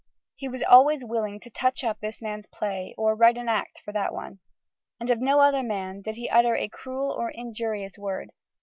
[0.35, 3.83] He was "always willing to touch up this man's play, or write in an act
[3.85, 4.39] for that one."
[4.99, 8.31] And of no other man did he utter a cruel or an injurious word.